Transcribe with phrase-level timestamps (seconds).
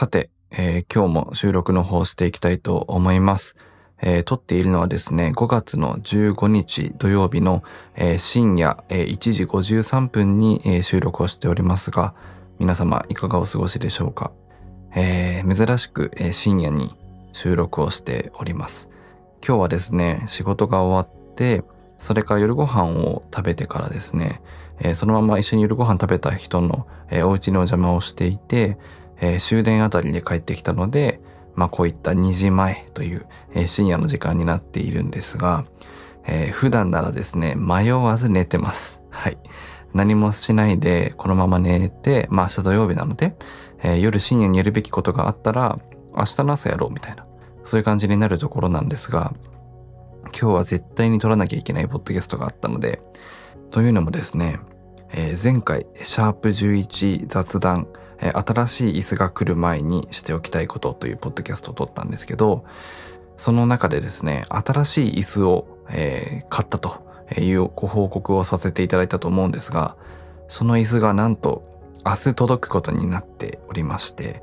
[0.00, 3.58] さて、えー今日も収録の方していきたいと思います。
[4.00, 7.62] えー撮っているのはですね、5月の15日土曜日の、
[7.96, 12.14] えー深夜、えー1時53分に、えー収録をしておりますが、
[12.58, 14.32] 皆様いかがお過ごしでしょうか？
[14.94, 16.96] えー珍しく、えー深夜に
[17.34, 18.88] 収録をしております。
[19.46, 21.62] 今日はですね、仕事が終わって、
[21.98, 24.40] それから夜ご飯を食べてからですね、
[24.78, 28.78] えーそのまま一緒に夜ご飯食べた人の、えーお家にお邪魔をしていて、
[29.20, 31.20] えー終電あたりで帰ってきたので、
[31.54, 35.64] まあこういった2時前という、えー深夜の時間になっているんですが、
[36.26, 39.00] えー普段ならですね、迷わず寝てます。
[39.10, 39.38] はい。
[39.92, 43.36] 何もしないでこのまま寝て、まあ明日土曜日なので、
[43.82, 45.78] えー夜深夜にやるべきことがあったら、
[46.16, 47.26] 明日の朝やろうみたいな、
[47.64, 49.32] そういう感じになるところなんですが、
[50.38, 53.00] 今日は絶対に撮らなきゃいけないポッドキャストがあったので、
[53.70, 54.58] というのもですね、
[55.12, 57.88] えー前回、シャープ11雑談、
[58.20, 62.64] え新しい椅子が来る前にしておきたいことというポッドキャストを撮ったんですけど、
[63.36, 67.02] その中でですね、新しい椅子を、えー買ったと
[67.38, 69.96] いうご報告をさせていただいたと思うんですが、
[70.48, 71.62] その椅子がなんと
[72.04, 74.42] 明日届くことになっておりまして、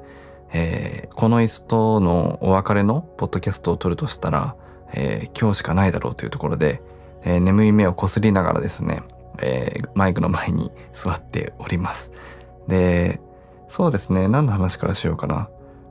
[0.52, 4.56] えーこの椅子とのお別れのポッドキャストを撮るとしたら、
[4.94, 6.82] えー今日しかないだろうというところで、
[7.24, 9.02] えー眠い目をこすりながらですね、
[9.40, 12.12] えマイクの前に座っております。
[12.68, 13.20] で、
[13.70, 15.50] そうですね、何の話からしようかな。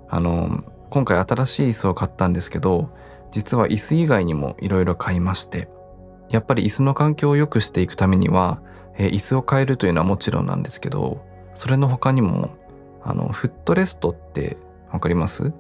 [0.09, 2.91] あの、今回新しい椅子を買ったんですけど、
[3.31, 5.69] 実は椅子以外にもいろいろ買いまして、
[6.31, 8.63] やっぱり椅子の環境を良くしていくためには、
[8.99, 11.21] え椅子を変えるというのはもちろんなんですけど、
[11.55, 12.51] それの他にも、
[13.03, 14.57] あの、フットレストって
[14.91, 15.53] わかります？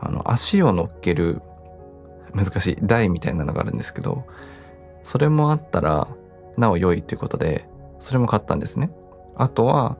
[0.00, 1.40] あの、足を乗っける、
[2.34, 4.24] 難しい台みたいなのがあるんですけど、
[5.02, 6.08] それもあったら、
[6.56, 7.66] なお良いということで、
[7.98, 8.90] それも買ったんですね。
[9.34, 9.96] あとは、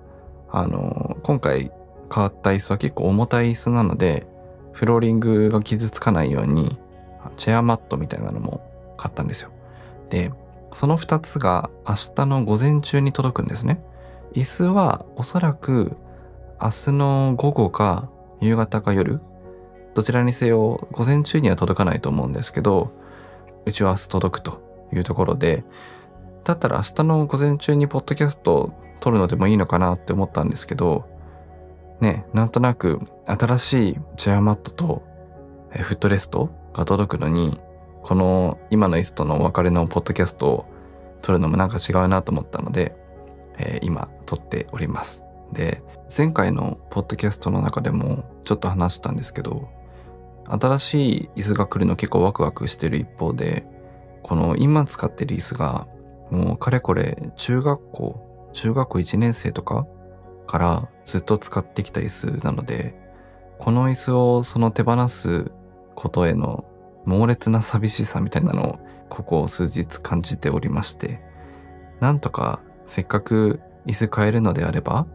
[0.57, 1.73] あの、今回
[2.09, 4.29] 買った椅子は結構重たい椅子なので、
[4.73, 6.79] フローリングが傷つかないように、
[7.37, 8.61] チェアマットみたいなのも
[8.97, 9.51] 買ったんですよ。
[10.11, 10.31] で、
[10.73, 13.83] その2つが明日の午前中に届くんですね。
[14.35, 15.97] 椅子はおそらく
[16.61, 18.09] 明日の午後か
[18.41, 19.21] 夕方か夜、
[19.95, 22.93] どちらにせよ午前中には届かないと思うんですけど、
[23.67, 25.65] うちは明日届くというところで、
[26.45, 28.73] だったら明日の午前中にポッドキャスト
[29.05, 31.05] 撮るのでもいいのかなって思ったんですけど、
[32.01, 35.03] ね、なんとなく新しいチェアマットと
[35.73, 37.61] フットレストが届くのに、
[38.03, 40.67] この今の椅子とのお別れのポッドキャストを
[41.21, 42.97] 撮るのもなんか違うなと思ったので、
[43.59, 45.23] えー今撮っております。
[45.53, 45.83] で、
[46.17, 49.69] 前回のポッドキャストの中でもちょっと話したんですけど、
[50.49, 53.67] 新しい椅子が来るの結構ワクワクしてる一方で、
[54.23, 55.87] この今使ってる椅子が
[56.31, 59.87] もうかれこれ中学校、中学校1年生とか
[60.47, 62.95] からずっと使ってきた椅子なので、
[63.59, 65.51] この椅子をその手放す
[65.95, 66.65] ことへの
[67.05, 68.79] 猛烈な寂しさみたいなのを
[69.11, 71.21] ここ数日感じておりまして、
[72.01, 75.07] なんとかせっかく椅子変えるのであれば、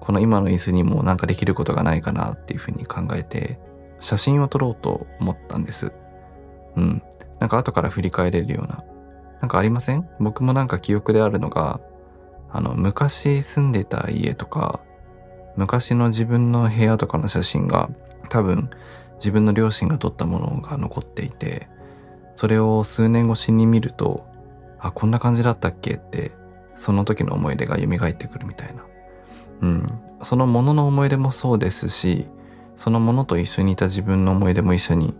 [0.00, 3.58] この今の椅子にもなんかできることがないかなっていうふうに考えて、
[4.00, 5.92] 写真を撮ろうと思ったんです。
[6.76, 7.02] うん。
[7.40, 8.84] なんか後から振り返れるような。
[9.40, 10.08] なんかありません？
[10.20, 11.80] 僕もなんか記憶であるのが、
[12.50, 14.80] あの、昔住んでた家とか、
[15.56, 17.90] 昔の自分の部屋とかの写真が
[18.28, 18.70] 多分
[19.16, 21.68] 自分の両親が撮ったものが残っていて、
[22.34, 24.26] それを数年越しに見ると、
[24.78, 25.94] あ、こんな感じだったっけ？
[25.94, 26.32] って、
[26.76, 28.84] その時の思い出が蘇ってくるみたいな。
[29.62, 30.00] うん。
[30.22, 32.28] そのものの思い出もそうですし、
[32.76, 35.14] そのものと一緒にいた自分の思い出も一緒に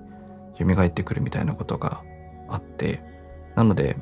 [0.58, 2.02] 蘇ってくるみたいなことが
[2.48, 3.02] あって、
[3.54, 3.96] なので、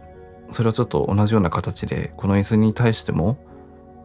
[0.51, 3.39] それをちょっと同じような形で、この椅子に対しても、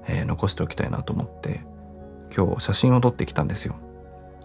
[0.08, 1.62] えー残しておきたいなと思って、
[2.36, 3.76] 今日写真を撮ってきたんですよ。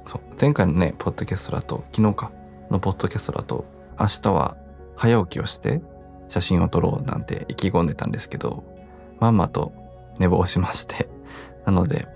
[0.04, 0.20] そう。
[0.40, 2.32] 前回のね、ポッドキャストだと、昨日か、
[2.70, 3.64] のポッドキャストだと、
[3.98, 4.56] 明日は
[4.96, 5.82] 早起きをして
[6.28, 8.64] 写真を撮ろうなんて意気込んでたんですけど、
[9.20, 9.72] まんまと
[10.18, 11.08] 寝坊しまして。
[11.64, 12.08] なので、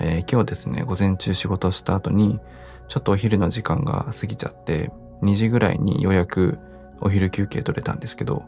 [0.00, 2.40] えー今日ですね、午前中仕事した後に、
[2.88, 4.90] ちょっとお昼の時間が過ぎちゃって、
[5.22, 6.58] 2時ぐらいにようやく
[7.00, 8.44] お昼休憩取れたんですけど、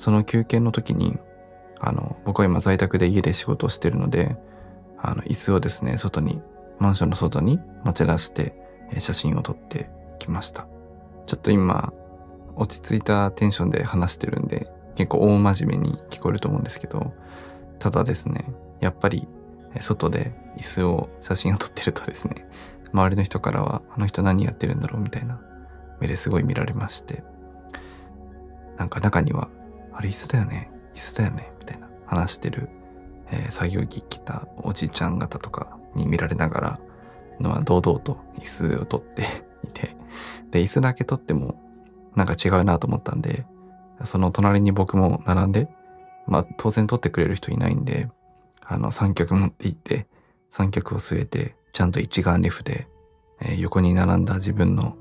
[0.00, 1.18] その休憩の時に、
[1.78, 4.34] あの、僕は今在宅で家で仕事をしてるので、
[4.96, 6.40] あの、椅子をですね、外に、
[6.78, 8.54] マンションの外に持ち出して、
[8.98, 10.66] 写真を撮ってきました。
[11.26, 11.92] ちょっと今、
[12.56, 17.12] 落ち着いたテンションで話してるんで、結構大真面目に聞こえると思うんですけど、
[17.78, 18.46] ただですね、
[18.80, 19.28] やっぱり、
[19.80, 22.48] 外で椅子を写真を撮ってるとですね、
[22.94, 25.42] 周りの人からは、あの人何やってるんだろうみたいな
[26.00, 27.22] 目ですごい見られまして、
[28.78, 29.50] なんか中には、
[30.00, 30.70] あれ椅子だよね。
[30.94, 31.52] 椅子だよね。
[31.60, 31.90] みたいな。
[32.06, 32.70] 話してる、
[33.30, 36.80] えー作業着着たおじいちゃん方とかに見られながら、
[37.38, 39.22] のは堂々と椅子を取って
[39.62, 39.94] いて、
[40.52, 41.60] で、椅子だけ取っても
[42.16, 43.44] なんか違うなと思ったんで、
[44.04, 45.68] その隣に僕も並んで、
[46.26, 48.08] まあ当然取ってくれる人いないんで、
[48.64, 50.06] あの三脚持って行って、
[50.48, 52.88] 三脚を据えて、ちゃんと一眼レフで、
[53.42, 54.96] えー、横に並んだ自分の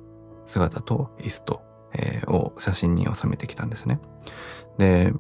[0.46, 4.00] 姿と椅子と、えー、を写真に収めてきたんですね。
[4.77, 5.13] で、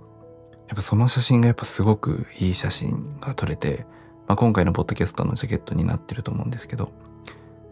[0.67, 3.85] やっぱその写真がやっぱすごくいい写真が撮れて、
[4.27, 6.91] まあ、今回のポッドキャストのジャケットになってると思うんですけど、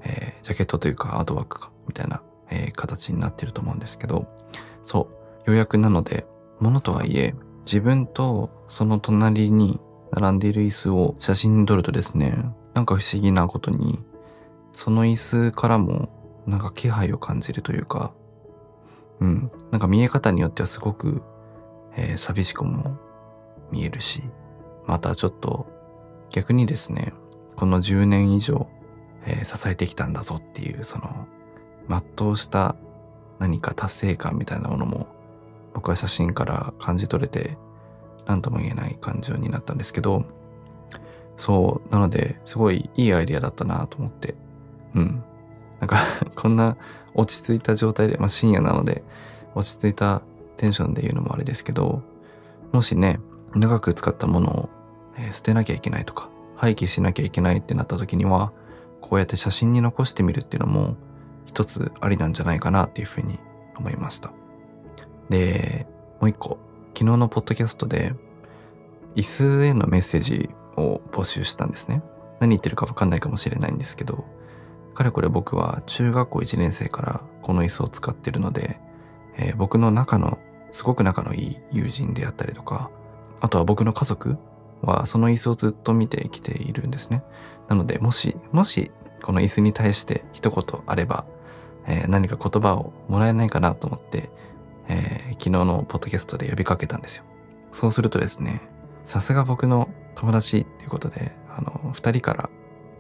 [0.04, 4.28] えー、ジャケットというかアートワークか、みたいな、えー、形になってると思うんですけど、
[4.82, 5.10] そ
[5.46, 6.26] う、ようやくなので、
[6.60, 7.36] ものとはいえ、
[7.66, 9.80] 自分とその隣に
[10.12, 14.00] 並んでいる椅子を写真に撮るとですね、なんか不思議なことに、
[14.74, 16.10] その椅子からも
[16.48, 18.14] なんか気配を感じるというか、
[19.20, 21.22] うん、なんか見え方によってはすごく、
[21.96, 22.98] えー、寂しくも
[23.72, 24.24] 見えるし、
[24.86, 25.68] またちょっと
[26.30, 27.14] 逆にですね、
[27.56, 28.68] この10年以上、
[29.26, 31.28] えー、支えてきたんだぞっていう、その、
[31.90, 32.76] 全うした
[33.40, 35.08] 何か達成感みたいなものも、
[35.74, 37.58] 僕は写真から感じ取れて、
[38.26, 40.26] 何とも言えない感情になったんですけど、
[41.38, 44.36] そう、なので、すごいいいアイディアだったなと思って、
[44.96, 45.24] うん。
[45.80, 45.98] なんか
[46.36, 46.78] こんな
[47.18, 49.04] 落ち着いた状態で、まあ深夜なので、
[49.56, 50.22] 落ち着いた
[50.56, 52.02] テンションで言うのもあれですけど、
[52.72, 53.20] もしね、
[53.56, 54.70] 長く使ったものを
[55.18, 58.54] えー、捨てなきゃいけないとか、廃棄しなきゃいけないってなった時には、
[59.02, 60.96] こうやって写真に残してみるっていうのも
[61.46, 63.40] 一つありなんじゃないかなっていうふうに
[63.78, 64.32] 思いました。
[65.30, 65.88] で、
[66.20, 66.58] もう一個、
[66.96, 68.14] 昨日のポッドキャストで、
[69.16, 72.04] 椅子へのメッセージを募集したんですね。
[72.40, 74.26] 何言ってるかわかんないかもしれないんですけど、
[74.98, 78.80] かれこれ僕は中学校1年生からこの椅子を使ってるので、
[79.38, 80.40] えー、僕の中の、
[80.72, 82.90] すごく仲のいい友人であったりとか、
[83.40, 84.38] あとは僕の家族
[84.82, 87.24] はその椅子をずっと見てきているんですね。
[87.70, 88.92] なので、もし、もし、
[89.24, 91.26] この椅子に対して一言あれば、
[91.86, 94.32] えー、何か言葉をもらえないかなと思って、
[94.88, 97.24] えー、昨日のポッドキャストで呼びかけたんですよ。
[97.72, 98.62] そうするとですね、
[99.06, 102.50] さすが僕の友達っていうことで、あの、二人から、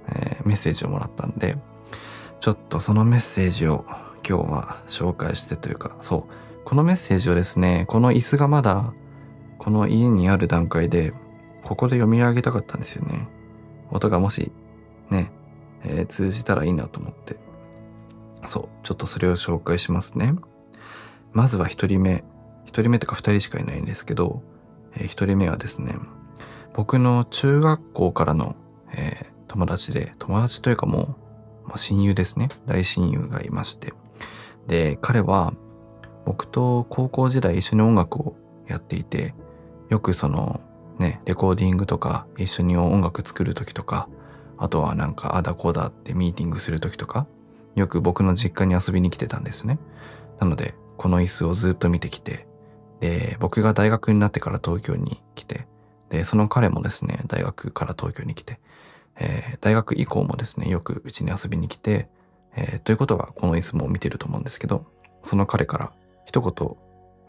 [0.10, 1.58] えー、メッセージをもらったんで、
[2.40, 3.86] ちょっとそのメッセージを
[4.28, 8.94] 今日は紹介してというか、そう、このメッセージをですね、この椅子がまだ、
[9.58, 11.14] この家にある段階で
[11.68, 13.28] ここで読み上げたかったんですよね。
[13.92, 14.54] 音がもし、
[15.10, 15.32] ね、
[15.84, 17.38] えー、通じたらいいなと思って。
[18.46, 20.34] そう、ちょっとそれを紹介しますね。
[21.34, 22.24] まずは一人目。
[22.64, 24.42] 一人目とか二人しかいないんですけど、
[24.96, 25.96] えー、一人目はですね、
[26.74, 28.56] 僕の中学校からの、
[28.94, 31.16] えー、友達で、友達というかもう、
[31.68, 32.50] まあ、親友ですね。
[32.66, 33.94] 大親友がいまして。
[34.68, 35.54] で、彼は
[36.26, 38.36] 僕と高校時代一緒に音楽を
[38.68, 39.34] やっていて、
[39.90, 40.62] よくその
[41.00, 44.10] ね、レコーディングとか一緒に音楽作る時とか、
[44.58, 47.28] あとはなんかあだこだってミーティングする時とか、
[47.76, 49.80] よく僕の実家に遊びに来てたんですね。
[50.40, 52.48] なので、この椅子をずっと見てきて、
[53.00, 55.68] で、僕が大学になってから東京に来て、
[56.10, 58.60] で、その彼もですね、大学から東京に来て、
[59.20, 62.10] えー、大学以降もですね、よくうちに遊びに来て、
[62.56, 64.86] えー、ということはこの椅子も見てると思うんですけど、
[65.24, 65.92] その彼から
[66.26, 66.78] 一言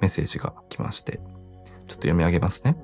[0.00, 1.22] メッセージが来まして、ちょっ
[1.86, 2.76] と読み上げますね。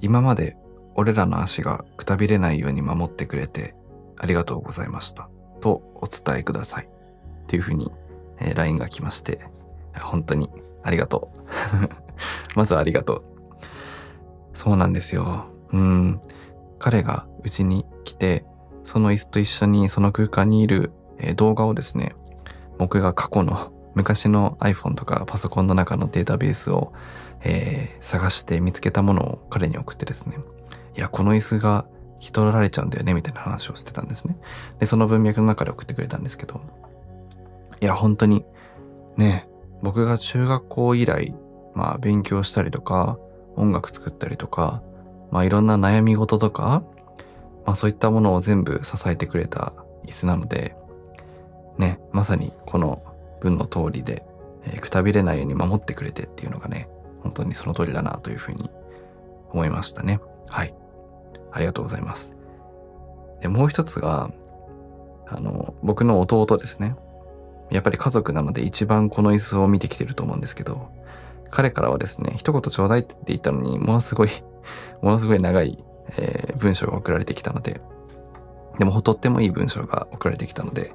[0.00, 0.56] 今まで
[0.94, 3.74] 俺らの足がくたびれないように守ってくれて
[4.18, 5.28] ありがとうございました。
[5.60, 6.88] とお伝えください。
[7.44, 7.90] っていうふうに、
[8.40, 9.40] えー、LINE が来まして、
[10.00, 10.50] 本当に
[10.82, 11.38] ありがとう。
[12.56, 13.24] まずはありがとう。
[14.54, 15.46] そうなんですよ。
[15.72, 16.20] うん。
[16.86, 18.46] 彼がうちに来て、
[18.84, 22.14] その椅子と一緒にその空間にいる、え、動画をですね、
[22.78, 26.92] 僕が過去の 昔の iPhone とかパソコンの中のデータベースを
[27.42, 30.38] えー、探して見つけたものを彼に送ってですね、
[30.96, 34.36] いや、この椅子が引き取られちゃうんだよね、みたいな話をしてたんですね。
[34.78, 36.60] で、その文脈の中で送ってくれたんですけど、
[37.80, 38.44] いや、本当に、
[39.16, 39.48] ね、
[39.82, 41.34] 僕が中学校以来、
[41.74, 43.18] まあ、勉強したりとか、
[43.56, 44.82] 音楽作ったりとか、
[45.30, 46.82] まあ、いろんな悩み事とか、
[47.64, 49.72] まあ、そういったものを全部支えてくれた
[50.06, 50.76] 椅子なので、
[51.78, 53.02] ね、まさにこの
[53.40, 54.24] 文の通りで、
[54.64, 56.88] えー、くたびれないように守ってくれてっていうのがね、
[57.22, 58.70] 本当にその通りだなというふうに
[59.50, 60.20] 思いましたね。
[60.48, 60.74] はい。
[61.52, 62.34] ありがとうございます。
[63.40, 64.30] で、もう一つが、
[65.28, 66.96] あの、僕の弟ですね。
[67.70, 70.88] やっぱり家族なので一番この椅子を見てきてると思うんですけど、
[71.50, 74.28] 彼からはですね、一言ちょうだいって言ったのに、ものすごい
[75.02, 75.82] ものすごい長い、
[76.18, 77.80] えー、文章が送られてきたので、
[78.78, 80.94] でもとってもいい文章が送られてきたので、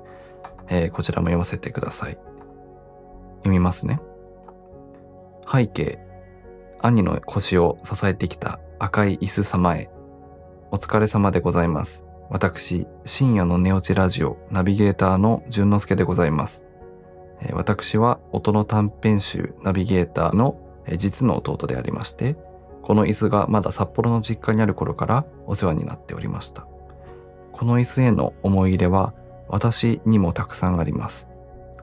[0.69, 2.17] えー、こちらも読ませてください。
[3.39, 3.99] 読みますね。
[5.51, 5.99] 背景、
[6.81, 9.89] 兄の腰を支えてきた赤い椅子様へ。
[10.71, 12.05] お疲れ様でございます。
[12.29, 16.65] 私、深夜の寝落ちラジオナビゲーターの淳之介でございます。
[17.53, 20.55] 私は音の短編集ナビゲーターの
[20.97, 22.37] 実の弟でありまして、
[22.91, 26.67] この椅子がまだ札幌の実家にある頃からお世話になっておりました。
[27.53, 29.13] この椅子への思い入れは
[29.47, 31.29] 私にもたくさんあります。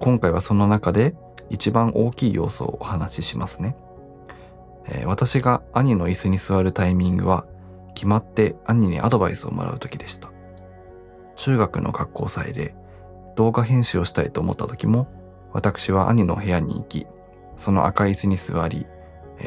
[0.01, 1.17] 今回はその中で
[1.49, 3.75] 一番大きい要素をお話ししますね。
[4.85, 7.47] えー、私が兄の椅子に座るタイミングは
[7.95, 10.31] 決まって兄にアドバイスをもらう時でした。
[11.37, 12.75] 中学の学校祭で
[13.35, 15.09] 動画編集をしたいと思った時も、
[15.55, 17.07] 私は兄の部屋に行き、
[17.57, 18.87] その赤い椅子に座り、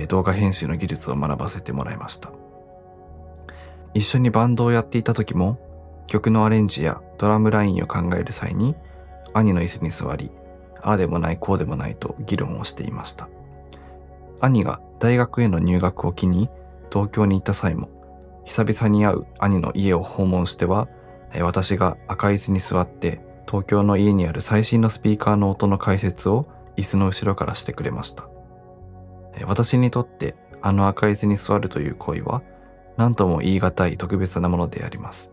[0.08, 2.32] 動画編集の技術を学ばせてもらいました。
[3.94, 5.60] 一緒にバンドをやっていた時も、
[6.08, 8.76] 曲のアレンジやドラムラインを考える際に、
[9.34, 10.32] 兄の椅子に座り、
[10.82, 13.30] ああでもないこうでもないと議論をしていました。
[14.40, 16.50] 兄が大学への入学を機に
[16.92, 17.90] 東京に行った際も、
[18.44, 20.88] 久々に会う兄の家を訪問しては、
[21.42, 28.31] 私が赤い椅子に座って東京の家にある最新のスピーカーの音の解説を椅子の後ろからしてくれました。
[29.46, 32.44] 私にとってあの赤い椅子に座るという行為は
[32.98, 35.32] 何とも言い難い特別なものであります。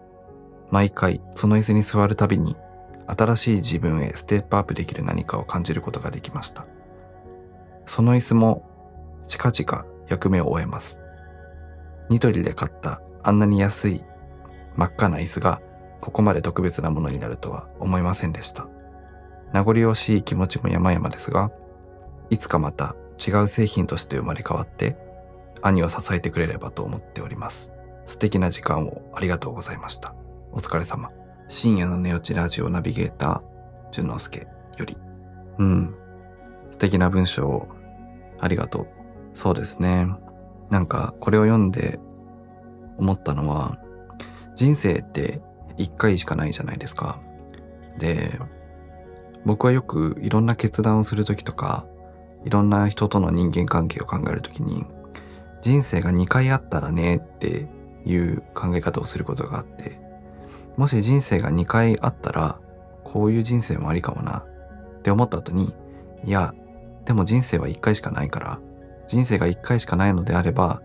[0.70, 2.56] 毎回その椅子に座るたびに
[3.06, 6.66] 新しい自分へステップアップできる何かを感じることができました。
[7.86, 8.68] その椅子も
[9.26, 11.00] 近々役目を終えます。
[12.10, 14.04] ニトリで買ったあんなに安い
[14.76, 15.60] 真っ赤な椅子が
[16.00, 18.66] ここまで特別なものになるとは思いませんでした。
[19.52, 21.50] 名残惜しい気持ちも山々ですが、
[22.30, 22.94] いつかまた
[23.24, 24.96] 違う製品として生まれ変わって
[25.62, 27.72] 兄を支えてくれればと思っております。
[28.06, 30.14] 素敵な時間をありがとうございました。
[30.52, 31.10] お疲れ様。
[31.48, 34.46] 深夜の寝落ちラジオナビゲーター、淳之介
[34.76, 34.96] より。
[35.58, 35.94] うん。
[36.70, 37.68] 素敵な文章を
[38.38, 38.86] ありがとう。
[39.34, 40.06] そうですね。
[40.70, 41.98] なんかこれを読んで
[42.98, 43.78] 思ったのは、
[44.54, 45.40] 人生って
[45.76, 47.20] 一回しかないじゃないですか。
[47.98, 48.38] で、
[49.44, 51.86] 僕はよくいろんな決断をするときとか、
[52.48, 54.86] いろんな人との人間関係を考えるときに、
[55.60, 57.68] 人生が2回あったらねって
[58.06, 60.00] いう考え方をすることがあって、
[60.78, 62.58] もし人生が2回あったら、
[63.04, 65.74] こういう人生もありかもなって思った後に、
[66.24, 66.54] いや、
[67.04, 68.60] でも人生は1回しかないから、
[69.06, 70.80] 人生が1回しかないのであれば、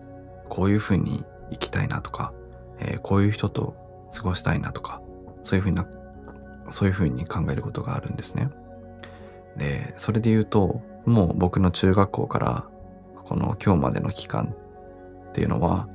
[0.50, 2.34] こういう風に生きたいなとか、
[2.82, 3.74] えー、こういう人と
[4.14, 5.02] 過ごしたいなとか、
[5.44, 5.88] そういうふうな、
[6.72, 8.50] そういうふうに考えることがあるんですね。
[9.56, 12.66] で、それで言うと、もう僕の中学校から
[13.26, 14.56] この今日までの期間
[15.30, 15.88] っていうのは、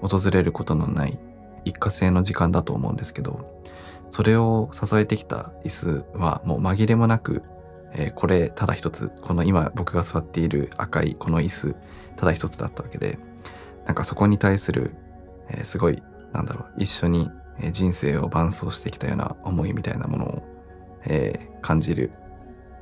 [0.00, 1.18] 訪れることのない
[1.64, 3.62] 一過性の時間だと思うんですけど、
[4.10, 7.42] それを支えてきた椅子はもう紛れもなく、
[7.92, 11.76] えー、これただ一つ、この今僕が座っている赤いこの椅子、
[12.16, 13.18] ただ一つだったわけで、
[13.86, 14.94] なんかそこに対する、
[15.50, 17.30] えー、すごい、なんだろう、一緒に
[17.72, 20.42] 人生を伴走してきたような思いみたいなものを、
[21.04, 22.12] えー、感じる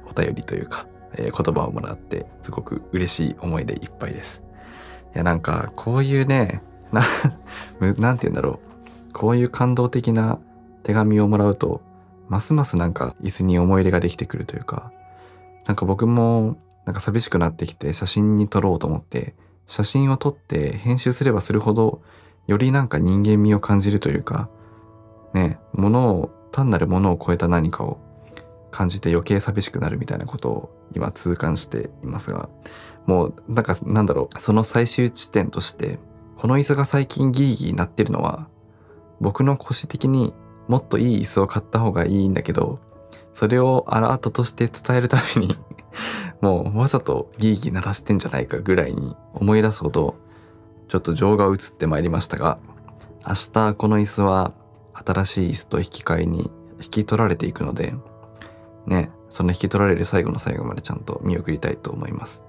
[0.08, 4.42] お便りというか、え、言葉をもらってすごく嬉しい思いでいっぱいです。
[5.14, 7.04] いやなんかこういうね、な、
[7.98, 8.60] なんて言うんだろ
[9.10, 9.12] う。
[9.12, 10.38] こういう感動的な
[10.82, 11.80] 手紙をもらうと、
[12.28, 14.92] ますますなんか椅子に思い入れができてくるというか、
[15.66, 19.34] なんか僕もなんか寂しくなってきて写真に撮ろうと思って、
[19.66, 22.02] 写真を撮って編集すればするほど、
[22.46, 24.48] よりなんか人間味を感じるというか、
[25.34, 27.98] ね、ものを、単なるものを超えた何かを
[28.76, 32.50] 感じて余計寂しくなるみたいなことを今痛感していますが、
[33.06, 35.98] もうなんかなんだろう、その最終地点として、
[36.36, 38.48] この椅子が最近ギーギーなってるのは、
[39.18, 40.34] 僕の腰的に
[40.68, 42.78] もっといい椅子を買った方がいいんだけど、
[43.32, 45.54] それをアラートとして伝えるために
[46.42, 50.16] もうわざとギーギー鳴らしてんじゃないかぐらいに思い出すほど、
[50.88, 52.58] ちょっと情が移ってまいりましたが、
[53.26, 54.52] 明日この椅子は
[54.92, 56.50] 新しい椅子と引き換えに
[56.82, 57.94] 引き取られていくので、
[58.86, 62.44] ね、その引き取られる最後の最後までちゃんと見送りたいと思います。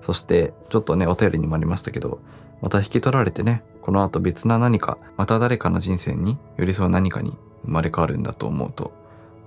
[0.00, 2.20] そして、ちょっとね、お便りにもありましたけど、
[2.62, 8.92] また引き取られてね、この後別な何か、また誰かの人生に寄り添う何かに生まれ変わるんだと思うと、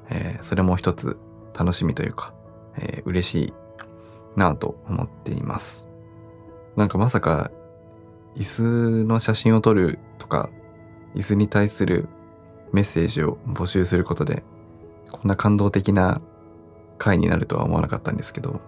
[0.09, 1.17] えー、それも一つ
[1.57, 2.33] 楽しみというか、
[2.77, 3.53] えー、嬉しい
[4.35, 5.87] なぁと思っています。
[6.75, 7.51] なんかまさか、
[8.35, 10.49] 椅子の写真を撮るとか、
[11.15, 12.09] 椅子に対する
[12.71, 14.43] メッセージを募集することで、
[15.11, 16.21] こんな感動的な
[17.03, 18.61] 回になるとは思わなかったんですけど、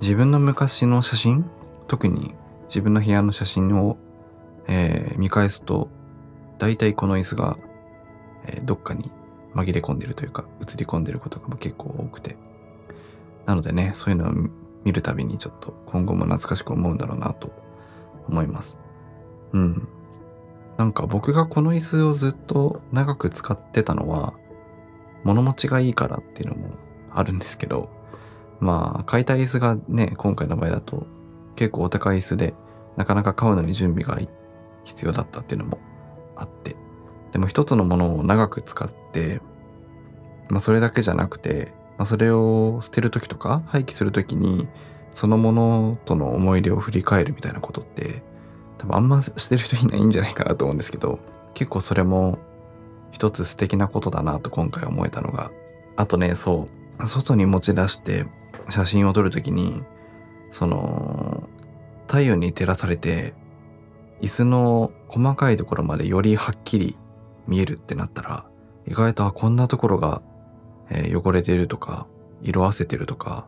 [0.00, 1.50] 自分の昔の写真、
[1.88, 2.34] 特に
[2.68, 3.98] 自分の部屋の写真を、
[4.68, 5.88] えー、見返すと、
[6.58, 7.58] 大体この椅子が、
[8.46, 9.10] えー、どっかに
[9.54, 12.36] 紛れ込んでるというか、映り込んでることが結構多くて。
[13.46, 14.32] なのでね、そういうのを
[14.84, 17.50] 見るたびにちょっと今後も懐かしく思うんだろうなと
[18.28, 18.78] 思います。
[19.52, 19.88] うん。
[20.78, 24.34] なんか僕がこの椅子をずっと長く使ってたのは
[25.24, 26.70] 物持ちがいいからっていうのも
[27.14, 27.88] あるんですけど
[28.60, 31.06] まあ買いたい椅子がね今回の場合だと
[31.56, 32.54] 結構お高い椅子で
[32.96, 34.18] なかなか買うのに準備が
[34.84, 35.78] 必要だったっていうのも
[36.36, 36.76] あって
[37.32, 39.40] でも一つのものを長く使って
[40.48, 44.68] まあそれだけじゃなくて、まあ、それを捨てる時とか廃棄する時に
[45.12, 48.22] そのものとの思い出を振り返るみたいなことって
[48.78, 51.18] 多分あんましてる人いないんじゃないかなと思うんですけど
[51.54, 52.38] 結構それも
[53.10, 55.50] 一つ素敵なことだなと今回思えたのが
[55.96, 58.26] あとねそう外に持ち出して
[58.68, 59.82] 写真を撮るときに
[60.50, 61.48] その
[62.06, 63.34] 太陽に照らされて
[64.20, 66.96] 椅子の細かいところまでよりはっきり
[67.46, 68.44] 見えるってなったら
[68.86, 70.22] 意外とこんなところが、
[70.90, 72.06] えー、汚れてるとか
[72.42, 73.46] 色あせてるとか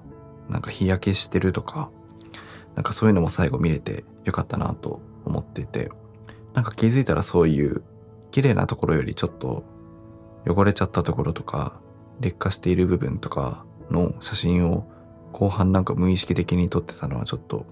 [0.48, 1.90] なんか日焼けしてるとか
[2.74, 5.90] なんかそういうのも最後見れてよかったなと思ってて
[6.54, 7.82] なんか気づいたらそういう
[8.30, 9.64] 綺麗なところよりちょっと
[10.46, 11.80] 汚れちゃったところとか
[12.20, 14.86] 劣化している部分とかの写真を
[15.32, 17.66] 後半なんか無意識的に撮ってたのはちょっと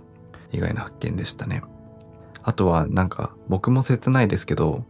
[0.53, 1.63] 意外な発見でしたね。
[2.43, 4.85] あとはなんか僕も切ないですけど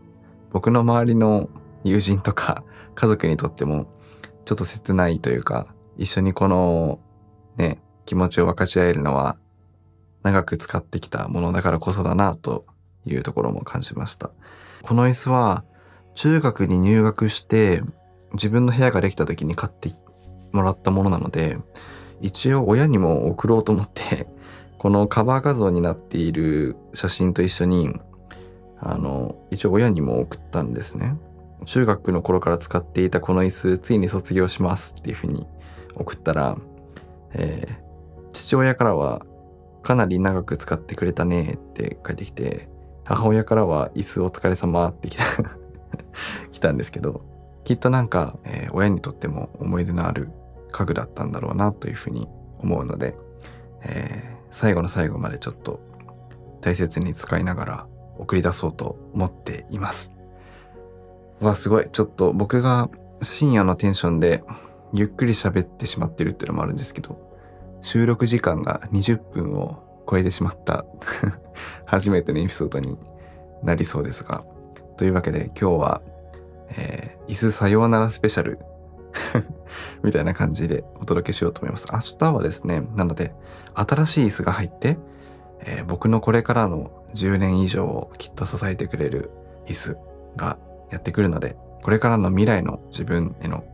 [0.52, 1.48] 僕の周りの
[1.84, 2.62] 友人とか
[2.94, 3.86] 家族にとっても
[4.44, 5.66] ちょっと切ないというか
[5.96, 7.00] 一緒にこの
[7.56, 9.36] ね気持ちを分かち合えるのは
[10.22, 12.66] 長く使ってきたものだからこそだなと
[13.06, 14.30] いうところも感じました。
[14.82, 15.64] この椅子は
[16.14, 17.82] 中学に入学して
[18.34, 19.90] 自分の部屋ができた時に買って
[20.52, 21.58] もらったものなので
[22.20, 24.26] 一応親にも送ろうと思って
[24.78, 28.00] このカバー画像になっている写真と一緒に
[28.80, 31.16] あの一応親にも送ったんですね。
[31.66, 35.46] 中学の頃から使っていたこの椅子ついに卒業しますっていうふうに
[35.94, 36.56] 送ったら、
[37.34, 39.26] えー、父親からは
[39.82, 42.70] かなり長く使ってくれたねって返ってきて
[43.04, 45.24] 母親からは椅子お疲れ様って来た
[46.50, 47.22] 来たんですけど
[47.64, 50.30] きっとなんか、えー、親にとっても思い出のある
[50.72, 53.16] 家具だったんだろうなというふうに思うので、
[53.82, 55.80] えー、最後の最後までちょっと
[56.60, 57.86] 大切に使いながら
[58.18, 60.12] 送り出そうと思っています。
[61.40, 61.88] わ、すごい。
[61.90, 62.90] ちょっと僕が
[63.22, 64.44] 深夜のテンションで
[64.92, 67.18] ゆっくり喋ってしまってるっていうのもあるんですけど、
[67.80, 70.84] 収録時間が20分を超えてしまった
[71.86, 72.98] 初めてのエピソードに
[73.62, 74.44] なりそうですが、
[74.96, 76.02] というわけで今日は、
[76.76, 78.58] えー、椅子さようならスペシャル
[80.02, 81.86] みたいな感じでお届けしようと思います。
[81.92, 83.34] 明日はですね、なので、
[83.74, 84.98] 新しい椅子が入って、
[85.60, 89.30] えー、僕のこれからの10年以上をきっと支えてくれる
[89.66, 89.98] 椅子
[90.36, 90.58] が
[90.90, 93.64] やってくるので、これからの未来の自分への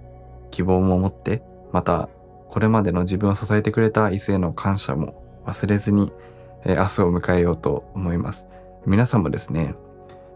[0.50, 2.08] 希望も持って、また、
[2.50, 6.12] これまでの自分を支えてくれた椅子への感謝も忘れずに、
[6.64, 8.46] えー、明日を迎えようと思います。
[8.86, 9.74] 皆さんもですね、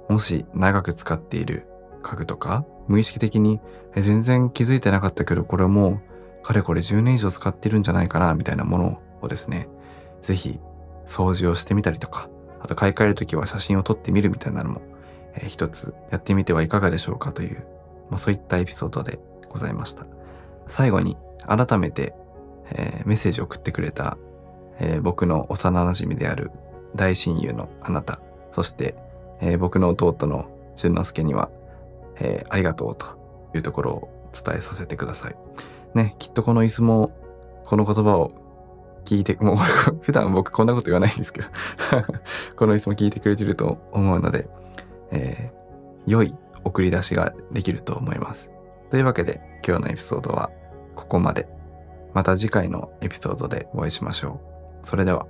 [0.08, 1.69] もし長く使っている
[2.02, 3.60] 家具とか、無意識的に
[3.96, 6.00] 全然気づいてなかったけど、これも
[6.42, 9.68] かれこれ10年以上使ってるんじゃないかな、みたいなものをですね、
[10.22, 10.58] ぜひ
[11.06, 12.28] 掃除をしてみたりとか、
[12.60, 14.82] あと買い替えるときは写真を撮ってみるみたいなのも、
[15.34, 17.64] えー、一つやってみてはいかがでしょうかという、
[18.10, 20.06] まあ、そういったエピソードでございました。
[20.66, 22.14] 最後に改めて、
[22.72, 24.18] えー、メッセージを送ってくれた、
[24.78, 26.50] えー、僕の幼馴染である
[26.94, 28.20] 大親友のあなた、
[28.52, 28.94] そして、
[29.40, 31.50] えー、僕の弟の淳之介には、
[32.20, 33.06] えありがとうと
[33.54, 35.36] いうところを伝えさせてください。
[35.94, 37.12] ね、きっとこの椅子も
[37.64, 38.32] この言葉を
[39.04, 39.56] 聞いて、もう
[40.02, 41.48] 普段僕こんなこと言わないんですけど
[42.56, 44.48] この椅子も聞いてくれてると思うので、
[45.10, 48.50] えー、良い送り出しができると思います。
[48.90, 50.50] というわけで今日のエピソードは
[50.94, 51.48] ここまで。
[52.12, 54.40] また次回のエピソードでお会いしましょ
[54.82, 54.86] う。
[54.86, 55.26] それでは。